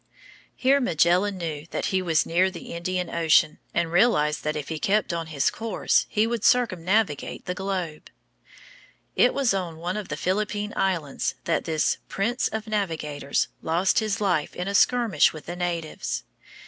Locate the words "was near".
2.01-2.49